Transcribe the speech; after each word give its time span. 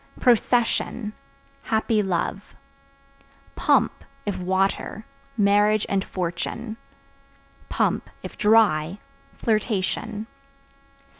Procession 0.19 1.13
Happy 1.61 2.01
love. 2.01 2.55
Pump 3.55 4.03
(If 4.25 4.39
water) 4.39 5.05
marriage 5.37 5.85
and 5.87 6.03
fortune; 6.03 6.77
(if 8.23 8.35
dry) 8.35 8.97
flirtation. 9.37 10.25